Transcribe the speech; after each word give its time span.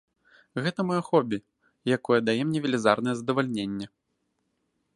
Гэта 0.67 0.79
маё 0.91 1.01
хобі, 1.09 1.37
якое 1.97 2.19
дае 2.29 2.37
мне 2.53 2.59
велізарнае 2.65 3.15
задавальненне. 3.19 3.85